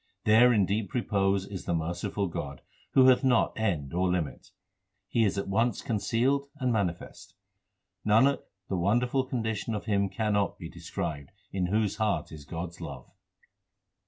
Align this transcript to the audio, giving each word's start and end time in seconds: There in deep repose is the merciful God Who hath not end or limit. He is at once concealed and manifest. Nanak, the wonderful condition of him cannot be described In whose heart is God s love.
There 0.23 0.51
in 0.51 0.65
deep 0.65 0.95
repose 0.95 1.45
is 1.45 1.65
the 1.65 1.75
merciful 1.75 2.25
God 2.25 2.61
Who 2.93 3.05
hath 3.05 3.23
not 3.23 3.53
end 3.55 3.93
or 3.93 4.09
limit. 4.09 4.49
He 5.07 5.23
is 5.23 5.37
at 5.37 5.47
once 5.47 5.83
concealed 5.83 6.47
and 6.55 6.73
manifest. 6.73 7.35
Nanak, 8.03 8.39
the 8.67 8.77
wonderful 8.77 9.23
condition 9.23 9.75
of 9.75 9.85
him 9.85 10.09
cannot 10.09 10.57
be 10.57 10.69
described 10.69 11.29
In 11.51 11.67
whose 11.67 11.97
heart 11.97 12.31
is 12.31 12.45
God 12.45 12.69
s 12.69 12.79
love. 12.81 13.11